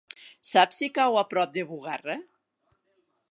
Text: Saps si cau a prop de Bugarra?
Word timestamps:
Saps 0.51 0.79
si 0.81 0.87
cau 0.95 1.19
a 1.23 1.23
prop 1.33 1.53
de 1.59 1.65
Bugarra? 1.73 2.17